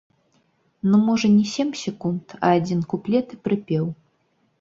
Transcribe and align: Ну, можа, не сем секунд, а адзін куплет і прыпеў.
Ну, 0.93 0.99
можа, 1.09 1.29
не 1.33 1.43
сем 1.51 1.69
секунд, 1.81 2.25
а 2.47 2.49
адзін 2.61 2.81
куплет 2.95 3.27
і 3.37 3.39
прыпеў. 3.49 3.85